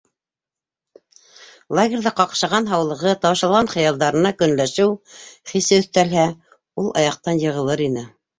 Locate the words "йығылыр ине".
7.47-8.09